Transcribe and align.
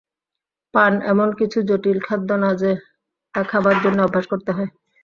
পান 0.73 0.93
এমন 1.11 1.29
কিছু 1.39 1.57
জটিল 1.69 1.97
খাদ্য 2.07 2.29
না 2.43 2.49
যে 2.61 2.71
তা 3.33 3.41
খাবার 3.51 3.75
জন্যে 3.83 4.01
অভ্যাস 4.03 4.25
করতে 4.31 4.51
হয়। 4.51 4.69